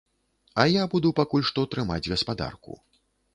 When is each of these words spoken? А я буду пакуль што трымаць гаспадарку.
А 0.61 0.63
я 0.81 0.87
буду 0.93 1.11
пакуль 1.19 1.45
што 1.51 1.67
трымаць 1.75 2.01
гаспадарку. 2.15 2.81